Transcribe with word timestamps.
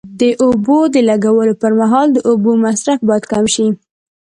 د 0.19 0.21
اوبو 0.43 0.77
د 0.93 0.95
لګولو 1.09 1.53
پر 1.61 1.71
مهال 1.79 2.07
د 2.13 2.17
اوبو 2.29 2.51
مصرف 2.65 2.99
باید 3.07 3.23
کم 3.31 3.45
شي. 3.55 3.67